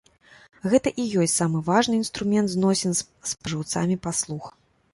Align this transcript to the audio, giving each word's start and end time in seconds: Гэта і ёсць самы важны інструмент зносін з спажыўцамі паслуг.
Гэта 0.71 0.93
і 1.03 1.05
ёсць 1.23 1.35
самы 1.41 1.61
важны 1.67 1.93
інструмент 2.01 2.55
зносін 2.55 2.91
з 3.01 3.07
спажыўцамі 3.35 4.01
паслуг. 4.07 4.53